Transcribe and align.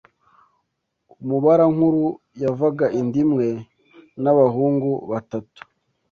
umubarankuru 1.23 2.03
yavaga 2.43 2.85
inda 2.99 3.17
imwe 3.23 3.47
nabahungu 4.21 4.89
batatu 5.11 5.59